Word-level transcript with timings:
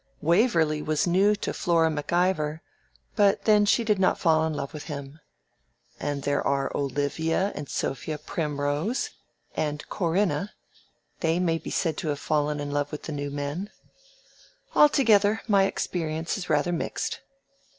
Waverley 0.19 0.81
was 0.81 1.05
new 1.05 1.35
to 1.35 1.53
Flora 1.53 1.91
MacIvor; 1.91 2.63
but 3.15 3.43
then 3.45 3.65
she 3.67 3.83
did 3.83 3.99
not 3.99 4.17
fall 4.17 4.47
in 4.47 4.53
love 4.55 4.73
with 4.73 4.85
him. 4.85 5.19
And 5.99 6.23
there 6.23 6.41
are 6.41 6.75
Olivia 6.75 7.51
and 7.53 7.69
Sophia 7.69 8.17
Primrose, 8.17 9.11
and 9.55 9.87
Corinne—they 9.89 11.37
may 11.39 11.59
be 11.59 11.69
said 11.69 11.97
to 11.97 12.07
have 12.07 12.19
fallen 12.19 12.59
in 12.59 12.71
love 12.71 12.91
with 12.91 13.07
new 13.09 13.29
men. 13.29 13.69
Altogether, 14.73 15.41
my 15.47 15.65
experience 15.65 16.35
is 16.35 16.49
rather 16.49 16.71
mixed." 16.71 17.19